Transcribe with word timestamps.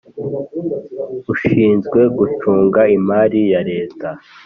ushinzwe 1.33 1.99
Gucunga 2.17 2.81
Imari 2.97 3.41
ya 3.53 3.61
Leta 3.71 4.07